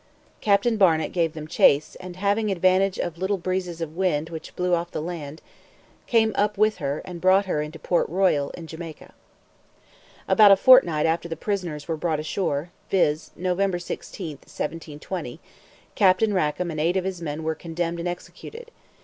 Captain 0.41 0.77
Barnet 0.77 1.11
gave 1.11 1.33
them 1.33 1.47
chase, 1.47 1.95
and, 1.99 2.15
having 2.15 2.49
advantage 2.49 2.97
of 2.97 3.19
little 3.19 3.37
breezes 3.37 3.81
of 3.81 3.95
wind 3.95 4.31
which 4.31 4.55
blew 4.55 4.73
off 4.73 4.89
the 4.89 4.99
land, 4.99 5.43
came 6.07 6.31
up 6.35 6.57
with 6.57 6.77
her, 6.77 7.03
and 7.05 7.21
brought 7.21 7.45
her 7.45 7.61
into 7.61 7.77
Port 7.77 8.09
Royal, 8.09 8.49
in 8.57 8.65
Jamaica. 8.65 9.13
About 10.27 10.49
a 10.49 10.55
fortnight 10.55 11.05
after 11.05 11.29
the 11.29 11.35
prisoners 11.35 11.87
were 11.87 11.97
brought 11.97 12.19
ashore, 12.19 12.71
viz. 12.89 13.29
November 13.35 13.77
16, 13.77 14.37
1720, 14.37 15.39
Captain 15.93 16.33
Rackam 16.33 16.71
and 16.71 16.79
eight 16.79 16.97
of 16.97 17.03
his 17.05 17.21
men 17.21 17.43
were 17.43 17.53
condemned 17.53 17.99
and 17.99 18.07
executed. 18.07 18.71